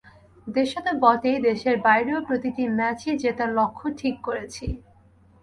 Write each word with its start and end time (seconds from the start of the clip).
দেশে 0.47 0.79
তো 0.85 0.91
বটেই, 1.03 1.37
দেশের 1.47 1.75
বাইরেও 1.85 2.19
প্রতিটি 2.27 2.63
ম্যাচই 2.77 3.13
জেতার 3.23 3.49
লক্ষ্য 3.57 3.85
ঠিক 3.99 4.15
করেছি। 4.27 4.65